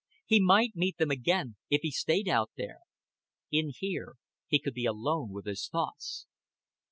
He 0.25 0.41
might 0.43 0.71
meet 0.75 0.97
them 0.97 1.11
again 1.11 1.57
if 1.69 1.81
he 1.83 1.91
stayed 1.91 2.27
out 2.27 2.49
there. 2.57 2.79
In 3.51 3.69
here 3.71 4.15
he 4.47 4.57
could 4.57 4.73
be 4.73 4.85
alone 4.87 5.29
with 5.31 5.45
his 5.45 5.67
thoughts. 5.67 6.25